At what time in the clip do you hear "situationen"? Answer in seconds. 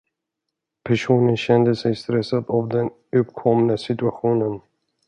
3.77-4.61